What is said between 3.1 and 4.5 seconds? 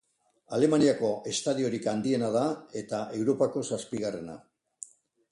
Europako zazpigarrena.